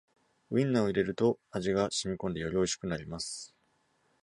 [0.49, 3.53] ウインナーを入れると味がしみこんでよりおいしくなります